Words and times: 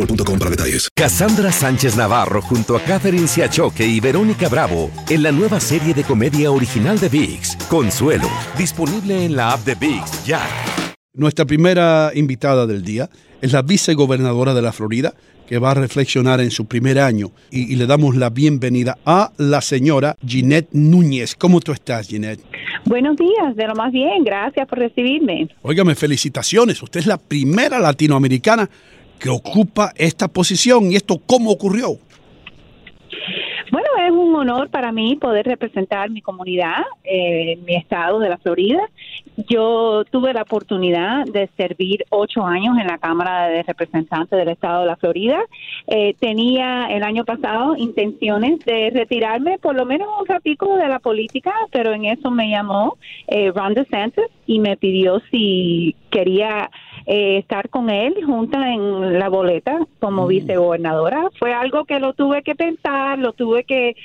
boostmobile.com 0.00 0.38
para 0.38 0.50
detalles. 0.50 0.88
Cassandra 0.94 1.52
Sánchez 1.52 1.96
Navarro 1.96 2.42
junto 2.42 2.76
a 2.76 2.80
Catherine 2.80 3.26
Siachoque 3.26 3.86
y 3.86 4.00
Verónica 4.00 4.48
Bravo 4.48 4.90
en 5.08 5.22
la 5.22 5.32
nueva 5.32 5.60
serie 5.60 5.94
de 5.94 6.04
comedia 6.04 6.50
original 6.50 6.98
de 6.98 7.08
VIX, 7.08 7.56
Consuelo, 7.68 8.28
disponible 8.56 9.24
en 9.24 9.36
la 9.36 9.52
app 9.52 9.64
de 9.64 9.74
VIX 9.74 10.24
ya. 10.24 10.40
Nuestra 11.12 11.44
primera 11.44 12.12
invitada 12.14 12.66
del 12.66 12.82
día 12.82 13.10
es 13.40 13.52
la 13.52 13.62
vicegobernadora 13.62 14.54
de 14.54 14.62
la 14.62 14.72
Florida, 14.72 15.14
que 15.46 15.58
va 15.58 15.72
a 15.72 15.74
reflexionar 15.74 16.40
en 16.40 16.52
su 16.52 16.66
primer 16.66 17.00
año. 17.00 17.32
Y, 17.50 17.72
y 17.72 17.76
le 17.76 17.86
damos 17.86 18.16
la 18.16 18.30
bienvenida 18.30 18.96
a 19.04 19.32
la 19.36 19.60
señora 19.60 20.14
Ginette 20.24 20.68
Núñez. 20.72 21.34
¿Cómo 21.34 21.60
tú 21.60 21.72
estás, 21.72 22.06
Ginette? 22.06 22.44
Buenos 22.84 23.16
días, 23.16 23.56
de 23.56 23.66
lo 23.66 23.74
más 23.74 23.92
bien, 23.92 24.22
gracias 24.22 24.66
por 24.68 24.78
recibirme. 24.78 25.48
Óigame, 25.62 25.96
felicitaciones. 25.96 26.80
Usted 26.82 27.00
es 27.00 27.06
la 27.06 27.18
primera 27.18 27.80
latinoamericana 27.80 28.70
que 29.20 29.28
ocupa 29.28 29.92
esta 29.96 30.26
posición. 30.26 30.90
¿Y 30.90 30.96
esto 30.96 31.20
cómo 31.24 31.50
ocurrió? 31.50 31.98
Bueno, 33.70 33.88
es 34.04 34.10
un 34.10 34.34
honor 34.34 34.68
para 34.68 34.90
mí 34.90 35.14
poder 35.14 35.46
representar 35.46 36.10
mi 36.10 36.22
comunidad, 36.22 36.82
eh, 37.04 37.56
mi 37.64 37.76
estado 37.76 38.18
de 38.18 38.28
la 38.28 38.38
Florida. 38.38 38.80
Yo 39.48 40.04
tuve 40.10 40.32
la 40.32 40.42
oportunidad 40.42 41.24
de 41.26 41.48
servir 41.56 42.04
ocho 42.10 42.44
años 42.44 42.76
en 42.80 42.88
la 42.88 42.98
Cámara 42.98 43.46
de 43.46 43.62
Representantes 43.62 44.36
del 44.36 44.48
estado 44.48 44.80
de 44.80 44.86
la 44.86 44.96
Florida. 44.96 45.38
Eh, 45.86 46.14
tenía 46.18 46.88
el 46.90 47.04
año 47.04 47.24
pasado 47.24 47.76
intenciones 47.76 48.58
de 48.60 48.90
retirarme 48.90 49.58
por 49.58 49.76
lo 49.76 49.86
menos 49.86 50.08
un 50.18 50.26
ratico 50.26 50.76
de 50.76 50.88
la 50.88 50.98
política, 50.98 51.54
pero 51.70 51.92
en 51.92 52.06
eso 52.06 52.30
me 52.30 52.50
llamó 52.50 52.96
eh, 53.28 53.52
Ron 53.54 53.74
DeSantis 53.74 54.24
y 54.46 54.58
me 54.58 54.76
pidió 54.76 55.20
si 55.30 55.94
quería 56.10 56.70
eh, 57.12 57.38
estar 57.38 57.68
con 57.70 57.90
él 57.90 58.14
junta 58.24 58.72
en 58.72 59.18
la 59.18 59.28
boleta 59.28 59.80
como 59.98 60.28
vicegobernadora. 60.28 61.28
Fue 61.40 61.52
algo 61.52 61.84
que 61.84 61.98
lo 61.98 62.12
tuve 62.12 62.44
que 62.44 62.54
pensar, 62.54 63.18
lo 63.18 63.32
tuve 63.32 63.64
que, 63.64 63.96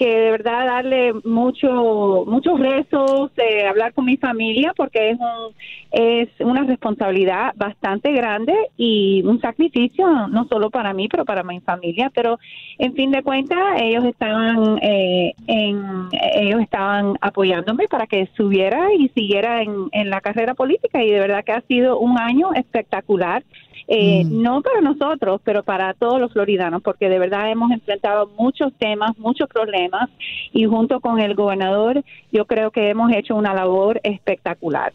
que 0.00 0.08
de 0.08 0.30
verdad 0.30 0.64
darle 0.64 1.12
mucho, 1.24 2.24
muchos 2.26 2.58
rezos, 2.58 3.30
eh, 3.36 3.66
hablar 3.66 3.92
con 3.92 4.06
mi 4.06 4.16
familia, 4.16 4.72
porque 4.74 5.10
es, 5.10 5.18
un, 5.20 5.54
es 5.92 6.28
una 6.40 6.64
responsabilidad 6.64 7.52
bastante 7.54 8.10
grande 8.10 8.54
y 8.78 9.22
un 9.26 9.42
sacrificio, 9.42 10.06
no 10.28 10.46
solo 10.46 10.70
para 10.70 10.94
mí, 10.94 11.06
pero 11.06 11.26
para 11.26 11.42
mi 11.42 11.60
familia. 11.60 12.10
Pero 12.14 12.38
en 12.78 12.94
fin 12.94 13.10
de 13.10 13.22
cuentas, 13.22 13.58
ellos 13.78 14.06
estaban, 14.06 14.78
eh, 14.80 15.34
en, 15.46 16.08
ellos 16.32 16.62
estaban 16.62 17.18
apoyándome 17.20 17.86
para 17.86 18.06
que 18.06 18.26
subiera 18.38 18.94
y 18.94 19.10
siguiera 19.10 19.60
en, 19.60 19.90
en 19.92 20.08
la 20.08 20.22
carrera 20.22 20.54
política 20.54 21.04
y 21.04 21.10
de 21.10 21.20
verdad 21.20 21.44
que 21.44 21.52
ha 21.52 21.60
sido 21.68 21.98
un 21.98 22.18
año 22.18 22.54
espectacular. 22.54 23.44
Eh, 23.92 24.22
No 24.24 24.62
para 24.62 24.80
nosotros, 24.80 25.40
pero 25.42 25.64
para 25.64 25.94
todos 25.94 26.20
los 26.20 26.32
floridanos, 26.32 26.80
porque 26.80 27.08
de 27.08 27.18
verdad 27.18 27.50
hemos 27.50 27.72
enfrentado 27.72 28.30
muchos 28.38 28.72
temas, 28.78 29.18
muchos 29.18 29.48
problemas, 29.48 30.08
y 30.52 30.64
junto 30.64 31.00
con 31.00 31.18
el 31.18 31.34
gobernador, 31.34 32.04
yo 32.30 32.44
creo 32.44 32.70
que 32.70 32.88
hemos 32.88 33.10
hecho 33.12 33.34
una 33.34 33.52
labor 33.52 34.00
espectacular. 34.04 34.92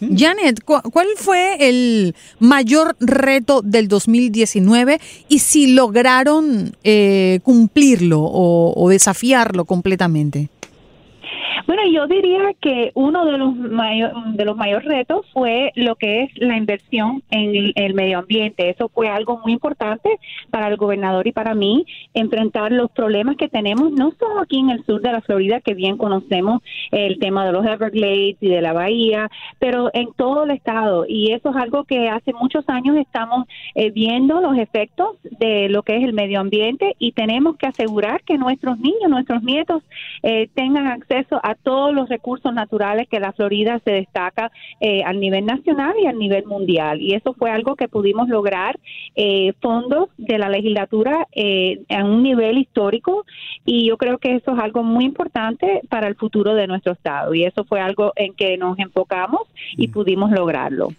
Janet, 0.00 0.62
¿cu- 0.62 0.82
¿cuál 0.92 1.06
fue 1.16 1.56
el 1.60 2.14
mayor 2.38 2.96
reto 3.00 3.62
del 3.62 3.88
2019 3.88 4.98
y 5.28 5.38
si 5.38 5.72
lograron 5.72 6.72
eh, 6.82 7.38
cumplirlo 7.44 8.20
o, 8.20 8.74
o 8.76 8.88
desafiarlo 8.90 9.64
completamente? 9.64 10.48
Yo 11.92 12.06
diría 12.06 12.54
que 12.60 12.92
uno 12.94 13.26
de 13.26 13.38
los 13.38 13.54
mayor, 13.54 14.12
de 14.32 14.44
los 14.44 14.56
mayores 14.56 14.86
retos 14.86 15.26
fue 15.32 15.72
lo 15.74 15.96
que 15.96 16.22
es 16.22 16.30
la 16.36 16.56
inversión 16.56 17.22
en 17.30 17.72
el, 17.74 17.94
medio 17.94 18.18
ambiente. 18.18 18.70
Eso 18.70 18.88
fue 18.88 19.08
algo 19.08 19.38
muy 19.38 19.52
importante 19.52 20.18
para 20.50 20.68
el 20.68 20.76
gobernador 20.76 21.26
y 21.26 21.32
para 21.32 21.54
mí 21.54 21.86
enfrentar 22.14 22.72
los 22.72 22.90
problemas 22.90 23.36
que 23.36 23.48
tenemos 23.48 23.92
no 23.92 24.12
solo 24.18 24.40
aquí 24.40 24.58
en 24.58 24.70
el 24.70 24.84
sur 24.84 25.00
de 25.00 25.12
la 25.12 25.20
Florida, 25.20 25.60
que 25.60 25.74
bien 25.74 25.96
conocemos 25.96 26.62
el 26.90 27.18
tema 27.18 27.46
de 27.46 27.52
los 27.52 27.64
Everglades 27.66 28.36
y 28.40 28.48
de 28.48 28.62
la 28.62 28.72
bahía, 28.72 29.30
pero 29.58 29.90
en 29.92 30.12
todo 30.14 30.44
el 30.44 30.50
estado. 30.50 31.04
Y 31.08 31.32
eso 31.32 31.50
es 31.50 31.56
algo 31.56 31.84
que 31.84 32.08
hace 32.08 32.32
muchos 32.32 32.68
años 32.68 32.96
estamos 32.96 33.46
eh, 33.74 33.90
viendo 33.90 34.40
los 34.40 34.56
efectos 34.56 35.16
de 35.22 35.68
lo 35.68 35.82
que 35.82 35.96
es 35.96 36.04
el 36.04 36.12
medio 36.12 36.40
ambiente 36.40 36.96
y 36.98 37.12
tenemos 37.12 37.56
que 37.56 37.66
asegurar 37.66 38.22
que 38.22 38.38
nuestros 38.38 38.78
niños, 38.78 39.08
nuestros 39.08 39.42
nietos 39.42 39.82
eh, 40.22 40.48
tengan 40.54 40.86
acceso 40.86 41.40
a 41.42 41.54
todos 41.74 41.92
los 41.92 42.08
recursos 42.08 42.54
naturales 42.54 43.08
que 43.08 43.18
la 43.18 43.32
Florida 43.32 43.80
se 43.84 43.90
destaca 43.90 44.52
eh, 44.78 45.02
al 45.02 45.18
nivel 45.18 45.44
nacional 45.44 45.92
y 46.00 46.06
al 46.06 46.16
nivel 46.20 46.44
mundial. 46.46 47.00
Y 47.02 47.14
eso 47.14 47.34
fue 47.34 47.50
algo 47.50 47.74
que 47.74 47.88
pudimos 47.88 48.28
lograr 48.28 48.78
eh, 49.16 49.54
fondos 49.60 50.08
de 50.16 50.38
la 50.38 50.48
legislatura 50.48 51.26
eh, 51.32 51.80
a 51.88 52.04
un 52.04 52.22
nivel 52.22 52.58
histórico 52.58 53.26
y 53.64 53.88
yo 53.88 53.96
creo 53.96 54.18
que 54.18 54.36
eso 54.36 54.52
es 54.52 54.58
algo 54.60 54.84
muy 54.84 55.04
importante 55.04 55.80
para 55.88 56.06
el 56.06 56.14
futuro 56.14 56.54
de 56.54 56.68
nuestro 56.68 56.92
estado 56.92 57.34
y 57.34 57.42
eso 57.42 57.64
fue 57.64 57.80
algo 57.80 58.12
en 58.14 58.34
que 58.34 58.56
nos 58.56 58.78
enfocamos 58.78 59.40
y 59.76 59.88
pudimos 59.88 60.30
lograrlo. 60.30 60.90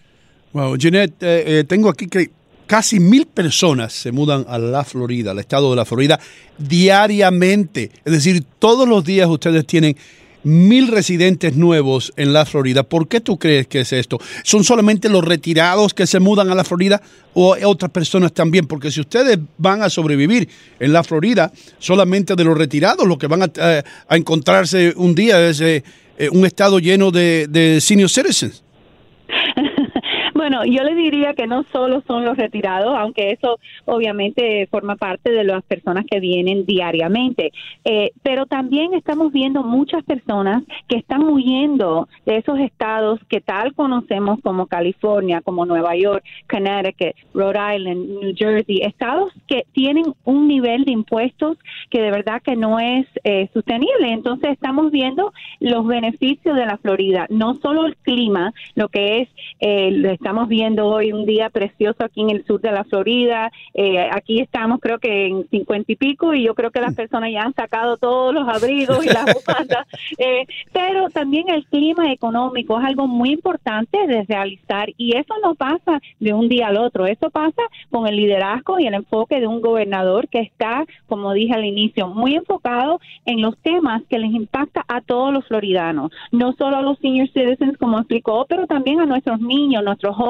Wow, 0.52 0.76
Jeanette, 0.76 1.24
eh, 1.24 1.60
eh, 1.60 1.64
tengo 1.64 1.88
aquí 1.88 2.08
que 2.08 2.32
casi 2.68 3.00
mil 3.00 3.28
personas 3.28 3.94
se 3.94 4.12
mudan 4.12 4.46
a 4.50 4.58
la 4.58 4.84
Florida, 4.84 5.32
al 5.32 5.40
estado 5.40 5.70
de 5.70 5.78
la 5.78 5.86
Florida, 5.86 6.20
diariamente. 6.58 7.92
Es 8.04 8.12
decir, 8.12 8.44
todos 8.60 8.88
los 8.88 9.06
días 9.06 9.30
ustedes 9.30 9.66
tienen 9.66 9.96
mil 10.46 10.88
residentes 10.90 11.56
nuevos 11.56 12.14
en 12.16 12.32
la 12.32 12.46
Florida. 12.46 12.84
¿Por 12.84 13.08
qué 13.08 13.20
tú 13.20 13.38
crees 13.38 13.68
que 13.68 13.82
es 13.82 13.92
esto? 13.92 14.20
¿Son 14.44 14.64
solamente 14.64 15.10
los 15.10 15.26
retirados 15.26 15.94
que 15.94 16.06
se 16.06 16.20
mudan 16.20 16.52
a 16.52 16.56
la 16.56 16.64
Florida 16.64 17.02
o 17.34 17.58
otras 17.64 17.92
personas 17.92 18.32
también? 18.32 18.68
Porque 18.68 18.92
si 18.92 19.02
ustedes 19.02 19.40
van 19.58 19.82
a 19.82 19.90
sobrevivir 19.90 20.48
en 20.80 20.94
la 20.94 21.04
Florida, 21.04 21.52
solamente 21.80 22.36
de 22.36 22.44
los 22.44 22.58
retirados, 22.58 23.08
lo 23.08 23.18
que 23.18 23.28
van 23.28 23.42
a, 23.44 23.52
eh, 23.56 23.84
encontrarse 24.12 24.94
un 24.96 25.16
día 25.16 25.50
es 25.50 25.60
eh, 25.62 25.84
eh, 26.18 26.30
un 26.30 26.46
estado 26.46 26.78
lleno 26.78 27.10
de, 27.10 27.48
de 27.50 27.82
senior 27.82 28.10
citizens. 28.10 28.65
Bueno, 30.48 30.64
yo 30.64 30.84
le 30.84 30.94
diría 30.94 31.34
que 31.34 31.48
no 31.48 31.66
solo 31.72 32.04
son 32.06 32.24
los 32.24 32.38
retirados, 32.38 32.96
aunque 32.96 33.32
eso 33.32 33.58
obviamente 33.86 34.68
forma 34.70 34.96
parte 34.96 35.32
de 35.32 35.44
las 35.44 35.64
personas 35.64 36.06
que 36.06 36.20
vienen 36.20 36.68
diariamente, 36.68 37.52
eh, 37.84 38.12
pero 38.22 38.46
también 38.46 38.94
estamos 38.94 39.34
viendo 39.34 39.64
muchas 39.64 40.04
personas 40.04 40.62
que 40.88 40.98
están 40.98 41.24
huyendo 41.24 42.08
de 42.28 42.38
esos 42.38 42.60
estados 42.60 43.20
que 43.28 43.42
tal 43.42 43.74
conocemos 43.74 44.40
como 44.44 44.68
California, 44.68 45.42
como 45.42 45.66
Nueva 45.66 45.96
York, 45.96 46.24
Connecticut, 46.48 47.16
Rhode 47.34 47.78
Island, 47.78 48.08
New 48.22 48.36
Jersey, 48.38 48.82
estados 48.84 49.32
que 49.48 49.66
tienen 49.72 50.14
un 50.26 50.48
nivel 50.48 50.86
de 50.86 50.92
impuestos 50.92 51.58
que 51.90 52.04
de 52.04 52.12
verdad 52.12 52.44
que 52.44 52.56
no 52.56 52.80
es 52.80 53.08
eh, 53.24 53.50
sostenible. 53.52 54.12
Entonces 54.12 54.52
estamos 54.52 54.92
viendo 54.92 55.34
los 55.60 55.88
beneficios 55.88 56.56
de 56.56 56.68
la 56.68 56.78
Florida, 56.78 57.26
no 57.32 57.56
solo 57.56 57.88
el 57.88 57.96
clima, 57.96 58.54
lo 58.76 58.90
que 58.90 59.22
es, 59.22 59.30
eh, 59.60 59.90
lo 59.90 60.12
estamos 60.12 60.35
estamos 60.36 60.50
viendo 60.50 60.88
hoy 60.88 61.14
un 61.14 61.26
día 61.26 61.50
precioso 61.50 62.04
aquí 62.04 62.20
en 62.20 62.30
el 62.30 62.46
sur 62.46 62.60
de 62.60 62.70
la 62.70 62.84
Florida. 62.84 63.54
Eh, 63.74 64.06
aquí 64.12 64.42
estamos 64.42 64.82
creo 64.82 65.00
que 65.00 65.28
en 65.28 65.48
cincuenta 65.48 65.90
y 65.94 65.96
pico 65.96 66.34
y 66.34 66.44
yo 66.44 66.54
creo 66.56 66.72
que 66.72 66.82
las 66.82 66.92
Mm. 66.92 66.96
personas 66.96 67.32
ya 67.32 67.44
han 67.44 67.54
sacado 67.54 67.96
todos 67.96 68.34
los 68.34 68.46
abrigos 68.46 69.06
y 69.06 69.08
las 69.08 69.24
bufandas. 69.34 69.88
Eh, 70.18 70.46
pero 70.74 71.10
también 71.10 71.48
el 71.48 71.66
clima 71.68 72.12
económico 72.12 72.78
es 72.78 72.86
algo 72.86 73.08
muy 73.08 73.30
importante 73.32 74.06
de 74.08 74.24
realizar 74.24 74.90
y 74.98 75.16
eso 75.16 75.34
no 75.42 75.56
pasa 75.56 76.02
de 76.20 76.34
un 76.34 76.50
día 76.50 76.68
al 76.68 76.76
otro. 76.76 77.06
Eso 77.06 77.30
pasa 77.30 77.62
con 77.90 78.06
el 78.06 78.18
liderazgo 78.18 78.78
y 78.78 78.88
el 78.88 78.94
enfoque 78.94 79.40
de 79.40 79.48
un 79.48 79.62
gobernador 79.62 80.28
que 80.28 80.40
está, 80.40 80.84
como 81.08 81.32
dije 81.32 81.54
al 81.54 81.64
inicio, 81.64 82.10
muy 82.10 82.36
enfocado 82.36 83.00
en 83.26 83.42
los 83.42 83.58
temas 83.60 84.04
que 84.10 84.20
les 84.20 84.34
impacta 84.34 84.84
a 84.90 85.00
todos 85.00 85.32
los 85.34 85.48
floridanos, 85.48 86.12
no 86.34 86.52
solo 86.58 86.76
a 86.76 86.82
los 86.82 87.00
senior 87.00 87.30
citizens 87.30 87.78
como 87.78 88.00
explicó, 88.00 88.46
pero 88.50 88.68
también 88.68 89.00
a 89.00 89.06
nuestros 89.06 89.40
niños, 89.40 89.82
nuestros 89.82 90.14
jóvenes, 90.14 90.25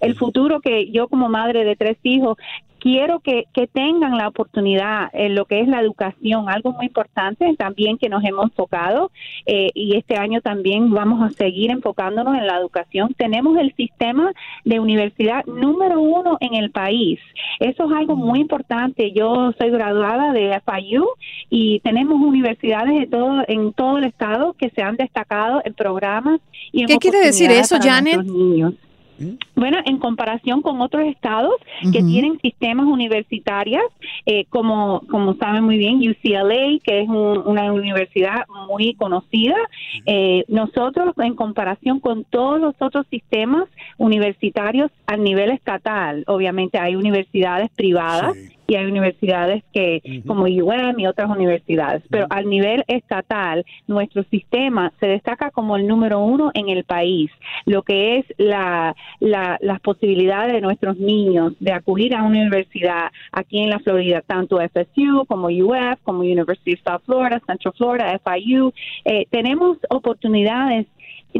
el 0.00 0.14
futuro 0.16 0.60
que 0.60 0.90
yo 0.90 1.08
como 1.08 1.28
madre 1.28 1.64
de 1.64 1.76
tres 1.76 1.96
hijos 2.02 2.36
quiero 2.84 3.20
que, 3.20 3.46
que 3.54 3.66
tengan 3.66 4.18
la 4.18 4.28
oportunidad 4.28 5.08
en 5.14 5.34
lo 5.34 5.46
que 5.46 5.60
es 5.60 5.66
la 5.66 5.80
educación, 5.80 6.50
algo 6.50 6.72
muy 6.72 6.84
importante 6.84 7.54
también 7.56 7.96
que 7.96 8.10
nos 8.10 8.22
hemos 8.22 8.44
enfocado 8.44 9.10
eh, 9.46 9.70
y 9.72 9.96
este 9.96 10.18
año 10.18 10.42
también 10.42 10.90
vamos 10.90 11.22
a 11.22 11.30
seguir 11.30 11.70
enfocándonos 11.70 12.36
en 12.36 12.46
la 12.46 12.58
educación. 12.58 13.14
Tenemos 13.16 13.56
el 13.56 13.74
sistema 13.74 14.32
de 14.66 14.80
universidad 14.80 15.46
número 15.46 15.98
uno 15.98 16.36
en 16.40 16.56
el 16.56 16.70
país. 16.72 17.18
Eso 17.58 17.86
es 17.86 17.96
algo 17.96 18.16
muy 18.16 18.40
importante. 18.40 19.12
Yo 19.12 19.52
soy 19.58 19.70
graduada 19.70 20.34
de 20.34 20.60
FIU 20.66 21.06
y 21.48 21.80
tenemos 21.80 22.20
universidades 22.20 23.00
de 23.00 23.06
todo, 23.06 23.44
en 23.48 23.72
todo 23.72 23.96
el 23.96 24.04
estado 24.04 24.52
que 24.52 24.68
se 24.68 24.82
han 24.82 24.96
destacado 24.96 25.62
en 25.64 25.72
programas 25.72 26.38
y 26.70 26.82
en 26.82 26.88
¿Qué 26.88 26.98
quiere 26.98 27.20
decir 27.20 27.50
eso, 27.50 27.78
Janet? 27.80 28.22
niños. 28.24 28.74
Bueno, 29.54 29.78
en 29.84 29.98
comparación 29.98 30.60
con 30.62 30.80
otros 30.80 31.04
estados 31.04 31.54
que 31.92 32.02
tienen 32.02 32.38
sistemas 32.40 32.86
universitarias, 32.86 33.82
eh, 34.26 34.44
como, 34.50 35.02
como 35.10 35.34
saben 35.34 35.64
muy 35.64 35.78
bien, 35.78 35.96
UCLA, 35.98 36.78
que 36.82 37.00
es 37.02 37.08
un- 37.08 37.42
una 37.46 37.72
universidad 37.72 38.44
muy 38.68 38.94
conocida, 38.94 39.56
eh, 40.06 40.44
nosotros 40.48 41.14
en 41.18 41.34
comparación 41.34 42.00
con 42.00 42.24
todos 42.24 42.60
los 42.60 42.74
otros 42.80 43.06
sistemas 43.08 43.64
universitarios 43.98 44.90
a 45.06 45.16
nivel 45.16 45.50
estatal, 45.50 46.24
obviamente 46.26 46.78
hay 46.78 46.96
universidades 46.96 47.70
privadas 47.76 48.32
Sí. 48.34 48.50
Y 48.66 48.76
hay 48.76 48.86
universidades 48.86 49.62
que 49.72 50.00
como 50.26 50.44
UM 50.44 50.98
y 50.98 51.06
otras 51.06 51.28
universidades, 51.30 52.02
pero 52.10 52.26
al 52.30 52.48
nivel 52.48 52.82
estatal 52.88 53.64
nuestro 53.86 54.22
sistema 54.24 54.92
se 55.00 55.06
destaca 55.06 55.50
como 55.50 55.76
el 55.76 55.86
número 55.86 56.20
uno 56.20 56.50
en 56.54 56.68
el 56.70 56.84
país, 56.84 57.30
lo 57.66 57.82
que 57.82 58.18
es 58.18 58.26
la, 58.38 58.94
la- 59.20 59.58
las 59.60 59.80
posibilidades 59.80 60.52
de 60.52 60.60
nuestros 60.60 60.96
niños 60.98 61.52
de 61.60 61.72
acudir 61.72 62.14
a 62.14 62.22
una 62.22 62.40
universidad 62.40 63.10
aquí 63.32 63.60
en 63.60 63.70
la 63.70 63.78
Florida, 63.80 64.22
tanto 64.26 64.58
FSU 64.60 65.26
como 65.26 65.48
UF, 65.48 66.00
como 66.02 66.20
University 66.20 66.72
of 66.74 66.80
South 66.86 67.02
Florida, 67.04 67.40
Central 67.46 67.74
Florida, 67.76 68.18
FIU, 68.24 68.72
eh, 69.04 69.26
tenemos 69.30 69.78
oportunidades 69.90 70.86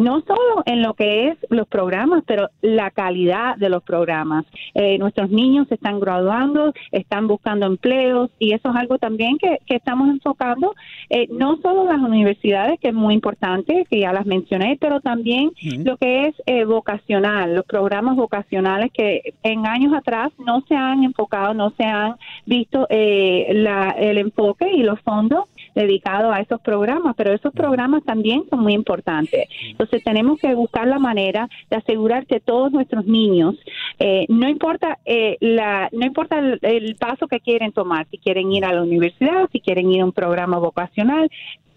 no 0.01 0.21
solo 0.23 0.63
en 0.67 0.83
lo 0.83 0.95
que 0.95 1.29
es 1.29 1.39
los 1.51 1.67
programas, 1.69 2.23
pero 2.27 2.49
la 2.63 2.91
calidad 2.91 3.57
de 3.57 3.69
los 3.69 3.83
programas. 3.83 4.45
Eh, 4.75 4.99
nuestros 4.99 5.31
niños 5.31 5.69
se 5.69 5.75
están 5.75 6.01
graduando, 6.01 6.73
están 6.93 7.27
buscando 7.29 7.67
empleos 7.67 8.31
y 8.39 8.53
eso 8.53 8.71
es 8.71 8.77
algo 8.77 8.99
también 8.99 9.39
que, 9.39 9.59
que 9.67 9.77
estamos 9.77 10.09
enfocando, 10.09 10.75
eh, 11.11 11.27
no 11.31 11.57
solo 11.63 11.85
las 11.85 11.99
universidades, 12.01 12.79
que 12.81 12.89
es 12.89 12.95
muy 12.95 13.15
importante, 13.15 13.87
que 13.89 14.01
ya 14.01 14.13
las 14.13 14.27
mencioné, 14.27 14.77
pero 14.81 15.01
también 15.01 15.51
lo 15.85 15.97
que 15.97 16.27
es 16.27 16.35
eh, 16.47 16.65
vocacional, 16.65 17.55
los 17.55 17.65
programas 17.65 18.17
vocacionales 18.17 18.91
que 18.93 19.35
en 19.43 19.67
años 19.67 19.93
atrás 19.95 20.33
no 20.39 20.63
se 20.69 20.75
han 20.75 21.05
enfocado, 21.05 21.55
no 21.55 21.71
se 21.77 21.85
han 21.85 22.17
visto 22.47 22.87
eh, 22.91 23.49
la- 23.53 23.91
el 23.99 24.19
enfoque 24.19 24.71
y 24.73 24.83
los 24.83 25.01
fondos 25.01 25.45
dedicados 25.75 26.35
a 26.35 26.41
esos 26.41 26.61
programas, 26.61 27.15
pero 27.17 27.33
esos 27.33 27.53
programas 27.53 28.05
también 28.05 28.45
son 28.51 28.61
muy 28.61 28.75
importantes. 28.75 29.49
Entonces 29.63 30.03
tenemos 30.03 30.39
que 30.39 30.55
buscar 30.55 30.87
la 30.87 30.99
manera 30.99 31.49
de 31.71 31.77
asegurar 31.77 32.27
que 32.27 32.41
todos 32.41 32.73
nuestros 32.73 33.07
niños, 33.07 33.57
eh, 33.99 34.27
no 34.29 34.49
importa 34.49 34.99
eh, 35.05 35.37
la, 35.41 35.89
no 35.93 36.07
importa 36.07 36.39
el, 36.39 36.59
el 36.63 36.97
paso 36.97 37.27
que 37.27 37.41
quieren 37.41 37.73
tomar, 37.73 38.07
si 38.11 38.19
quieren 38.19 38.53
ir 38.53 38.65
a 38.65 38.73
la 38.73 38.83
universidad, 38.83 39.49
si 39.53 39.61
quieren 39.61 39.91
ir 39.91 40.03
a 40.03 40.05
un 40.05 40.13
programa 40.13 40.59
vocacional, 40.59 41.31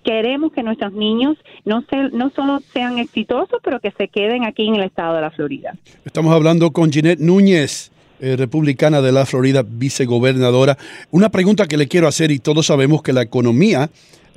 queremos 0.08 0.54
que 0.54 0.64
nuestros 0.64 0.94
niños 0.94 1.38
no 1.66 1.84
se, 1.90 2.10
no 2.16 2.30
solo 2.30 2.62
sean 2.72 2.98
exitosos, 2.98 3.60
pero 3.62 3.82
que 3.82 3.92
se 3.92 4.08
queden 4.08 4.46
aquí 4.46 4.66
en 4.66 4.76
el 4.76 4.84
estado 4.84 5.16
de 5.16 5.22
la 5.22 5.32
Florida. 5.32 5.76
Estamos 6.06 6.34
hablando 6.34 6.72
con 6.72 6.90
Ginette 6.90 7.20
Núñez, 7.20 7.92
eh, 8.20 8.36
republicana 8.36 9.02
de 9.02 9.12
la 9.12 9.26
Florida, 9.26 9.64
vicegobernadora. 9.68 10.78
Una 11.12 11.30
pregunta 11.30 11.68
que 11.68 11.78
le 11.78 11.88
quiero 11.88 12.08
hacer, 12.08 12.32
y 12.32 12.40
todos 12.40 12.66
sabemos 12.66 13.02
que 13.02 13.14
la 13.14 13.22
economía 13.22 13.90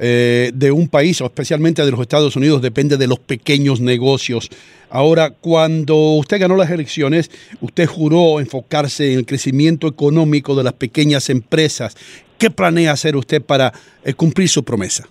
eh, 0.02 0.50
de 0.54 0.72
un 0.72 0.88
país, 0.88 1.20
o 1.20 1.26
especialmente 1.26 1.84
de 1.84 1.90
los 1.90 2.00
Estados 2.00 2.34
Unidos, 2.34 2.62
depende 2.62 2.96
de 2.96 3.06
los 3.06 3.18
pequeños 3.18 3.80
negocios. 3.80 4.48
Ahora, 4.88 5.30
cuando 5.30 5.94
usted 6.14 6.40
ganó 6.40 6.56
las 6.56 6.70
elecciones, 6.70 7.30
usted 7.60 7.86
juró 7.86 8.40
enfocarse 8.40 9.12
en 9.12 9.18
el 9.18 9.26
crecimiento 9.26 9.86
económico 9.86 10.54
de 10.54 10.64
las 10.64 10.72
pequeñas 10.72 11.28
empresas. 11.28 11.96
¿Qué 12.38 12.50
planea 12.50 12.92
hacer 12.92 13.14
usted 13.14 13.42
para 13.42 13.74
eh, 14.02 14.14
cumplir 14.14 14.48
su 14.48 14.64
promesa? 14.64 15.06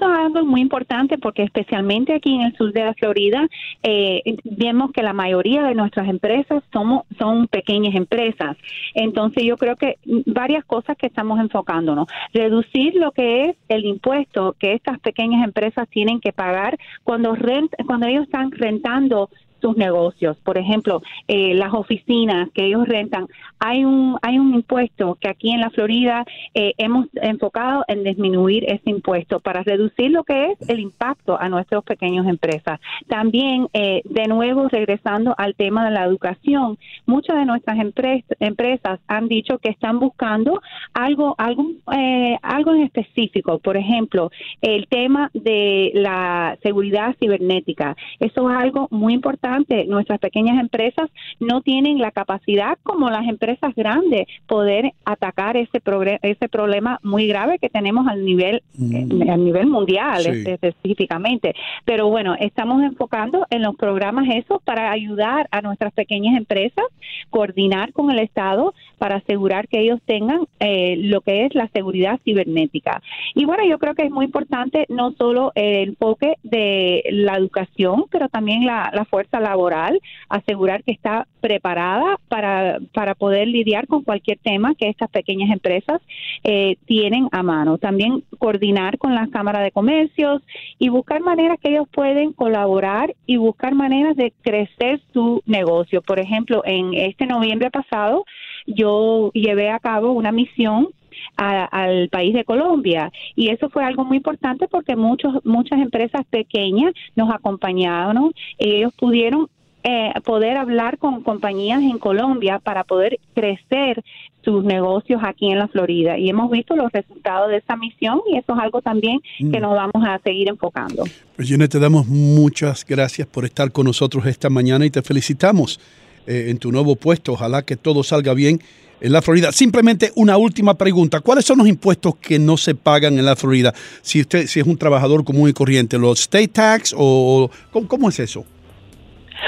Eso 0.00 0.10
es 0.10 0.18
algo 0.18 0.46
muy 0.46 0.62
importante 0.62 1.18
porque 1.18 1.42
especialmente 1.42 2.14
aquí 2.14 2.34
en 2.34 2.40
el 2.40 2.56
sur 2.56 2.72
de 2.72 2.84
la 2.84 2.94
Florida 2.94 3.46
eh, 3.82 4.22
vemos 4.44 4.92
que 4.92 5.02
la 5.02 5.12
mayoría 5.12 5.62
de 5.62 5.74
nuestras 5.74 6.08
empresas 6.08 6.62
somos, 6.72 7.04
son 7.18 7.48
pequeñas 7.48 7.94
empresas. 7.94 8.56
Entonces 8.94 9.44
yo 9.44 9.58
creo 9.58 9.76
que 9.76 9.98
varias 10.24 10.64
cosas 10.64 10.96
que 10.96 11.06
estamos 11.06 11.38
enfocándonos. 11.38 12.08
Reducir 12.32 12.94
lo 12.94 13.12
que 13.12 13.50
es 13.50 13.56
el 13.68 13.84
impuesto 13.84 14.56
que 14.58 14.72
estas 14.72 14.98
pequeñas 15.00 15.44
empresas 15.44 15.86
tienen 15.90 16.18
que 16.18 16.32
pagar 16.32 16.78
cuando, 17.04 17.34
rent, 17.34 17.70
cuando 17.84 18.06
ellos 18.06 18.22
están 18.22 18.52
rentando 18.52 19.28
sus 19.60 19.76
negocios. 19.76 20.36
Por 20.44 20.56
ejemplo, 20.58 21.02
eh, 21.28 21.54
las 21.54 21.72
oficinas 21.72 22.48
que 22.54 22.66
ellos 22.66 22.86
rentan, 22.86 23.26
hay 23.58 23.84
un 23.84 24.16
hay 24.22 24.38
un 24.38 24.54
impuesto 24.54 25.16
que 25.20 25.28
aquí 25.28 25.50
en 25.50 25.60
la 25.60 25.70
Florida 25.70 26.24
eh, 26.54 26.72
hemos 26.78 27.06
enfocado 27.14 27.84
en 27.88 28.04
disminuir 28.04 28.64
ese 28.64 28.90
impuesto 28.90 29.40
para 29.40 29.62
reducir 29.62 30.10
lo 30.10 30.24
que 30.24 30.52
es 30.52 30.68
el 30.68 30.80
impacto 30.80 31.38
a 31.40 31.48
nuestras 31.48 31.82
pequeñas 31.84 32.26
empresas. 32.26 32.80
También, 33.08 33.68
eh, 33.72 34.00
de 34.04 34.26
nuevo, 34.28 34.68
regresando 34.68 35.34
al 35.36 35.54
tema 35.54 35.84
de 35.84 35.90
la 35.90 36.04
educación, 36.04 36.78
muchas 37.06 37.36
de 37.36 37.44
nuestras 37.44 37.76
empres- 37.78 38.24
empresas 38.38 39.00
han 39.08 39.28
dicho 39.28 39.58
que 39.58 39.70
están 39.70 39.98
buscando 39.98 40.60
algo 40.94 41.34
algo 41.38 41.66
eh, 41.92 42.36
algo 42.42 42.74
en 42.74 42.82
específico. 42.82 43.58
Por 43.58 43.76
ejemplo, 43.76 44.30
el 44.62 44.86
tema 44.88 45.30
de 45.34 45.90
la 45.94 46.56
seguridad 46.62 47.14
cibernética. 47.20 47.96
Eso 48.18 48.50
es 48.50 48.56
algo 48.56 48.88
muy 48.90 49.12
importante. 49.14 49.49
Nuestras 49.88 50.18
pequeñas 50.20 50.60
empresas 50.60 51.10
no 51.40 51.60
tienen 51.60 51.98
la 51.98 52.10
capacidad 52.10 52.78
como 52.82 53.10
las 53.10 53.26
empresas 53.28 53.74
grandes 53.74 54.26
poder 54.46 54.92
atacar 55.04 55.56
ese 55.56 55.80
ese 56.22 56.48
problema 56.48 56.98
muy 57.02 57.26
grave 57.26 57.58
que 57.58 57.68
tenemos 57.68 58.06
al 58.06 58.24
nivel 58.24 58.62
Mm. 58.76 59.22
eh, 59.22 59.30
a 59.30 59.36
nivel 59.36 59.66
mundial 59.66 60.20
Sí. 60.22 60.28
este, 60.30 60.68
específicamente. 60.68 61.54
Pero 61.84 62.08
bueno, 62.08 62.34
estamos 62.38 62.82
enfocando 62.82 63.46
en 63.50 63.62
los 63.62 63.76
programas 63.76 64.26
esos 64.28 64.62
para 64.62 64.90
ayudar 64.90 65.48
a 65.50 65.60
nuestras 65.62 65.92
pequeñas 65.92 66.36
empresas, 66.36 66.84
coordinar 67.30 67.92
con 67.92 68.10
el 68.10 68.18
Estado 68.20 68.74
para 68.98 69.16
asegurar 69.16 69.66
que 69.68 69.80
ellos 69.80 70.00
tengan 70.06 70.40
eh, 70.60 70.96
lo 70.98 71.20
que 71.22 71.46
es 71.46 71.54
la 71.54 71.68
seguridad 71.68 72.20
cibernética. 72.24 73.02
Y 73.34 73.44
bueno, 73.44 73.64
yo 73.66 73.78
creo 73.78 73.94
que 73.94 74.04
es 74.04 74.10
muy 74.10 74.26
importante 74.26 74.86
no 74.88 75.12
solo 75.12 75.52
el 75.54 75.90
enfoque 75.90 76.34
de 76.42 77.02
la 77.10 77.36
educación, 77.36 78.04
pero 78.10 78.28
también 78.28 78.64
la, 78.66 78.90
la 78.94 79.04
fuerza 79.04 79.39
laboral, 79.40 80.00
asegurar 80.28 80.84
que 80.84 80.92
está 80.92 81.26
preparada 81.40 82.18
para, 82.28 82.78
para 82.92 83.14
poder 83.14 83.48
lidiar 83.48 83.86
con 83.86 84.02
cualquier 84.02 84.38
tema 84.38 84.74
que 84.74 84.88
estas 84.88 85.10
pequeñas 85.10 85.50
empresas 85.50 86.00
eh, 86.44 86.76
tienen 86.86 87.28
a 87.32 87.42
mano. 87.42 87.78
También 87.78 88.22
coordinar 88.38 88.98
con 88.98 89.14
las 89.14 89.28
cámaras 89.30 89.62
de 89.62 89.72
comercios 89.72 90.42
y 90.78 90.88
buscar 90.88 91.20
maneras 91.20 91.58
que 91.60 91.70
ellos 91.70 91.88
pueden 91.92 92.32
colaborar 92.32 93.14
y 93.26 93.36
buscar 93.36 93.74
maneras 93.74 94.16
de 94.16 94.32
crecer 94.42 95.00
su 95.12 95.42
negocio. 95.46 96.02
Por 96.02 96.18
ejemplo, 96.18 96.62
en 96.64 96.94
este 96.94 97.26
noviembre 97.26 97.70
pasado 97.70 98.24
yo 98.66 99.30
llevé 99.32 99.70
a 99.70 99.78
cabo 99.78 100.12
una 100.12 100.32
misión 100.32 100.88
a- 101.36 101.64
al 101.64 102.08
país 102.08 102.34
de 102.34 102.44
Colombia 102.44 103.10
y 103.36 103.48
eso 103.48 103.68
fue 103.70 103.84
algo 103.84 104.04
muy 104.04 104.18
importante 104.18 104.68
porque 104.68 104.96
muchos 104.96 105.34
muchas 105.44 105.80
empresas 105.80 106.22
pequeñas 106.30 106.92
nos 107.16 107.30
acompañaron 107.32 108.32
y 108.58 108.76
ellos 108.76 108.92
pudieron 108.98 109.48
eh, 109.82 110.12
poder 110.26 110.58
hablar 110.58 110.98
con 110.98 111.22
compañías 111.22 111.80
en 111.80 111.98
Colombia 111.98 112.58
para 112.58 112.84
poder 112.84 113.18
crecer 113.34 114.02
sus 114.44 114.62
negocios 114.62 115.22
aquí 115.24 115.50
en 115.50 115.58
la 115.58 115.68
Florida. 115.68 116.18
Y 116.18 116.28
hemos 116.28 116.50
visto 116.50 116.76
los 116.76 116.92
resultados 116.92 117.48
de 117.48 117.56
esa 117.56 117.76
misión 117.76 118.20
y 118.30 118.36
eso 118.36 118.52
es 118.52 118.58
algo 118.58 118.82
también 118.82 119.20
que 119.38 119.46
Mm. 119.58 119.62
nos 119.62 119.74
vamos 119.74 120.06
a 120.06 120.18
seguir 120.22 120.48
enfocando. 120.50 121.04
Pues 121.34 121.48
Janet, 121.48 121.70
te 121.70 121.78
damos 121.78 122.06
muchas 122.06 122.84
gracias 122.86 123.26
por 123.26 123.46
estar 123.46 123.72
con 123.72 123.86
nosotros 123.86 124.26
esta 124.26 124.50
mañana 124.50 124.84
y 124.84 124.90
te 124.90 125.00
felicitamos 125.00 125.80
eh, 126.26 126.50
en 126.50 126.58
tu 126.58 126.70
nuevo 126.70 126.94
puesto. 126.96 127.32
Ojalá 127.32 127.62
que 127.62 127.76
todo 127.76 128.02
salga 128.02 128.34
bien 128.34 128.60
en 129.00 129.12
la 129.12 129.22
Florida. 129.22 129.52
Simplemente 129.52 130.12
una 130.14 130.36
última 130.36 130.74
pregunta. 130.74 131.20
¿Cuáles 131.20 131.44
son 131.44 131.58
los 131.58 131.68
impuestos 131.68 132.16
que 132.16 132.38
no 132.38 132.56
se 132.56 132.74
pagan 132.74 133.18
en 133.18 133.24
la 133.24 133.36
Florida? 133.36 133.74
Si 134.02 134.20
usted 134.20 134.46
si 134.46 134.60
es 134.60 134.66
un 134.66 134.76
trabajador 134.76 135.24
común 135.24 135.48
y 135.48 135.52
corriente, 135.52 135.98
¿los 135.98 136.20
state 136.20 136.48
tax 136.48 136.94
o 136.96 137.50
cómo, 137.70 137.88
cómo 137.88 138.08
es 138.08 138.18
eso? 138.20 138.44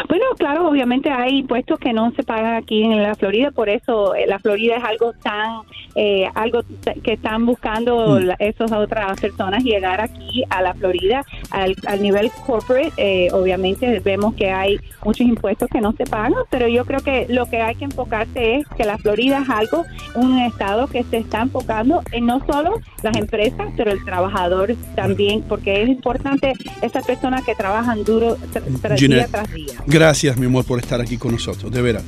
Bueno, 0.09 0.25
claro, 0.39 0.69
obviamente 0.69 1.11
hay 1.11 1.39
impuestos 1.39 1.79
que 1.79 1.93
no 1.93 2.11
se 2.13 2.23
pagan 2.23 2.55
aquí 2.55 2.83
en 2.83 3.03
la 3.03 3.15
Florida, 3.15 3.51
por 3.51 3.69
eso 3.69 4.15
eh, 4.15 4.27
la 4.27 4.39
Florida 4.39 4.77
es 4.77 4.85
algo 4.85 5.13
tan, 5.23 5.61
eh, 5.95 6.29
algo 6.35 6.63
que 7.03 7.13
están 7.13 7.47
buscando 7.47 8.19
Mm. 8.21 8.31
esas 8.39 8.73
otras 8.73 9.21
personas 9.21 9.63
llegar 9.65 10.01
aquí 10.01 10.45
a 10.51 10.63
la 10.63 10.75
Florida 10.75 11.25
al, 11.51 11.75
al 11.87 12.03
nivel 12.03 12.31
corporate. 12.47 12.93
eh, 12.97 13.29
obviamente 13.33 14.01
vemos 14.01 14.35
que 14.35 14.51
hay 14.51 14.79
muchos 15.05 15.27
impuestos 15.27 15.69
que 15.69 15.81
no 15.81 15.93
se 15.93 16.05
pagan, 16.05 16.35
pero 16.51 16.69
yo 16.69 16.85
creo 16.85 17.01
que 17.01 17.27
lo 17.29 17.47
que 17.47 17.61
hay 17.61 17.75
que 17.75 17.85
enfocarse 17.85 18.57
es 18.57 18.67
que 18.77 18.85
la 18.85 18.99
Florida 18.99 19.41
es 19.43 19.51
algo, 19.51 19.85
un 20.15 20.39
estado 20.39 20.87
que 20.87 21.03
se 21.05 21.19
está 21.19 21.43
enfocando 21.43 22.03
en 22.13 22.27
no 22.27 22.45
solo 22.47 22.81
las 23.03 23.17
empresas, 23.17 23.69
pero 23.77 23.91
el 23.91 24.05
trabajador 24.05 24.75
también, 24.95 25.43
porque 25.43 25.83
es 25.83 25.89
importante 25.89 26.53
esas 26.83 27.05
personas 27.07 27.45
que 27.45 27.55
trabajan 27.55 28.05
duro 28.05 28.37
tr- 28.53 28.81
tras 28.81 29.01
día 29.17 29.27
tras 29.31 29.53
día. 29.53 29.75
Gracias, 29.87 30.37
mi 30.37 30.47
amor, 30.47 30.65
por 30.65 30.79
estar 30.79 31.01
aquí 31.01 31.17
con 31.19 31.33
nosotros, 31.33 31.71
de 31.73 31.83
veras. 31.83 32.03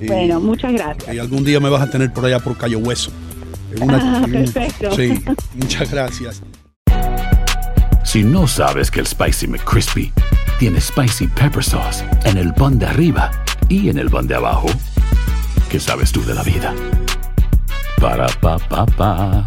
Y- 0.00 0.06
Bueno, 0.06 0.40
muchas 0.40 0.72
gracias. 0.72 1.14
y 1.14 1.18
algún 1.18 1.44
día 1.44 1.60
me 1.60 1.68
vas 1.70 1.82
a 1.82 1.90
tener 1.90 2.12
por 2.12 2.24
allá 2.24 2.38
por 2.40 2.56
Cayo 2.56 2.78
Hueso. 2.78 3.10
Una- 3.80 3.98
Ah, 3.98 4.22
un- 4.24 4.32
perfecto. 4.32 4.94
Sí, 4.96 5.22
muchas 5.54 5.90
gracias. 5.90 6.42
Si 8.04 8.22
no 8.24 8.46
sabes 8.48 8.90
que 8.90 9.00
el 9.00 9.06
Spicy 9.06 9.46
McCrispy 9.46 10.12
tiene 10.58 10.80
Spicy 10.80 11.28
Pepper 11.28 11.62
Sauce 11.64 12.04
en 12.24 12.36
el 12.36 12.52
pan 12.52 12.78
de 12.78 12.86
arriba 12.86 13.30
y 13.68 13.88
en 13.88 13.98
el 13.98 14.10
pan 14.10 14.26
de 14.26 14.34
abajo, 14.34 14.66
¿qué 15.70 15.78
sabes 15.80 16.12
tú 16.12 16.22
de 16.24 16.34
la 16.34 16.42
vida? 16.42 16.74
Para, 18.00 18.26
pa, 18.40 18.58
pa, 18.58 18.84
pa. 18.84 19.46